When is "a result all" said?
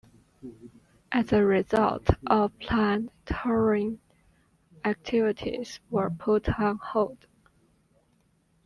1.31-2.49